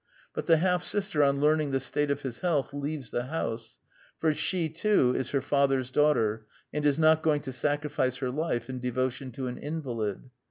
But 0.33 0.47
the 0.47 0.57
half 0.57 0.81
sister, 0.81 1.21
on 1.21 1.39
learning 1.39 1.69
the 1.69 1.79
state 1.79 2.09
of 2.09 2.23
his 2.23 2.39
health, 2.39 2.73
leaves 2.73 3.11
the 3.11 3.25
house; 3.27 3.77
for 4.17 4.33
she, 4.33 4.67
too, 4.67 5.13
is 5.13 5.29
her 5.29 5.41
father's 5.41 5.91
daughter, 5.91 6.47
and 6.73 6.83
is 6.87 6.97
not 6.97 7.21
going 7.21 7.41
to 7.41 7.53
sacrifice 7.53 8.17
her 8.17 8.31
life 8.31 8.67
in 8.67 8.79
devotion 8.79 9.31
to 9.33 9.45
an 9.45 9.59
invalid. 9.59 10.31